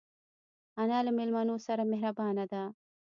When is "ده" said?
2.53-2.63